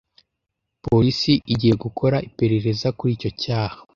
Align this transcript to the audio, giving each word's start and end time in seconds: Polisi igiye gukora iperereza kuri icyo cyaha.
Polisi 0.85 1.33
igiye 1.53 1.75
gukora 1.83 2.17
iperereza 2.29 2.87
kuri 2.97 3.11
icyo 3.17 3.31
cyaha. 3.41 3.77